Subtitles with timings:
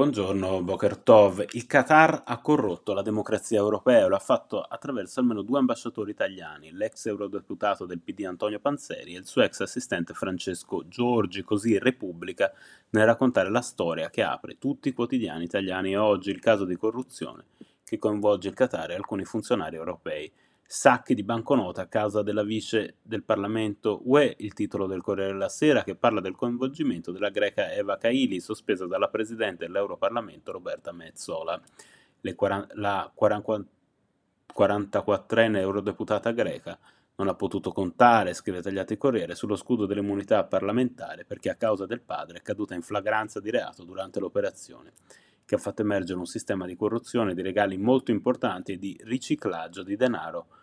[0.00, 1.44] Buongiorno, Boker Tov.
[1.50, 6.10] Il Qatar ha corrotto la democrazia europea e lo ha fatto attraverso almeno due ambasciatori
[6.10, 11.78] italiani, l'ex eurodeputato del PD Antonio Panzeri e il suo ex assistente Francesco Giorgi, così
[11.78, 12.50] Repubblica
[12.92, 15.92] nel raccontare la storia che apre tutti i quotidiani italiani.
[15.92, 17.44] E oggi il caso di corruzione
[17.84, 20.32] che coinvolge il Qatar e alcuni funzionari europei
[20.72, 25.48] sacchi di banconote a causa della vice del Parlamento UE, il titolo del Corriere della
[25.48, 31.60] Sera che parla del coinvolgimento della greca Eva Kaili, sospesa dalla Presidente dell'Europarlamento Roberta Mezzola.
[32.20, 36.78] Le 40, la 44enne eurodeputata greca
[37.16, 42.00] non ha potuto contare, scrive Tagliati Corriere, sullo scudo dell'immunità parlamentare perché a causa del
[42.00, 44.92] padre è caduta in flagranza di reato durante l'operazione
[45.44, 49.82] che ha fatto emergere un sistema di corruzione di regali molto importanti e di riciclaggio
[49.82, 50.58] di denaro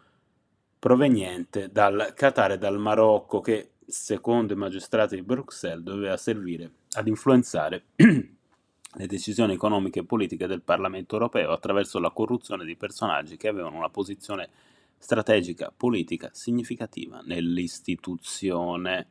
[0.79, 7.07] proveniente dal Qatar e dal Marocco che, secondo i magistrati di Bruxelles, doveva servire ad
[7.07, 13.47] influenzare le decisioni economiche e politiche del Parlamento europeo attraverso la corruzione di personaggi che
[13.47, 14.49] avevano una posizione
[14.97, 19.07] strategica politica significativa nell'istituzione.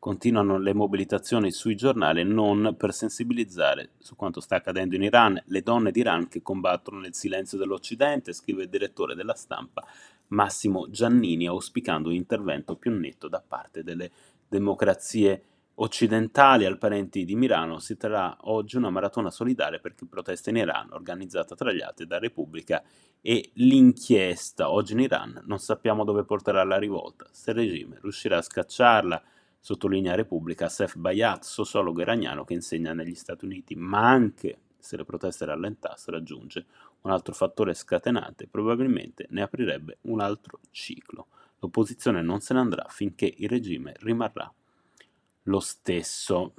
[0.00, 5.60] Continuano le mobilitazioni sui giornali non per sensibilizzare su quanto sta accadendo in Iran, le
[5.60, 9.84] donne d'Iran che combattono nel silenzio dell'Occidente, scrive il direttore della stampa
[10.28, 14.08] Massimo Giannini, auspicando un intervento più netto da parte delle
[14.46, 15.42] democrazie
[15.74, 16.64] occidentali.
[16.64, 20.92] Al parenti di Milano si terrà oggi una maratona solidale per chi protesta in Iran,
[20.92, 22.84] organizzata tra gli altri da Repubblica
[23.20, 24.70] e l'inchiesta.
[24.70, 29.22] Oggi in Iran non sappiamo dove porterà la rivolta, se il regime riuscirà a scacciarla
[29.60, 35.04] sottolinea Repubblica Sef Bayat, sociologo iraniano che insegna negli Stati Uniti, ma anche se le
[35.04, 36.66] proteste rallentassero, aggiunge,
[37.02, 41.26] un altro fattore scatenante probabilmente ne aprirebbe un altro ciclo.
[41.58, 44.50] L'opposizione non se ne andrà finché il regime rimarrà
[45.44, 46.54] lo stesso.